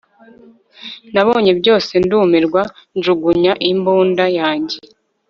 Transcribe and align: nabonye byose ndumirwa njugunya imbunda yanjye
nabonye 1.13 1.51
byose 1.59 1.91
ndumirwa 2.05 2.61
njugunya 2.97 3.53
imbunda 3.71 4.25
yanjye 4.39 4.77